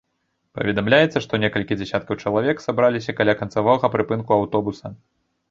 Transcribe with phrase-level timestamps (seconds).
[0.59, 4.95] Паведамляецца, што некалькі дзясяткаў чалавек сабраліся каля канцавога прыпынку аўтобуса.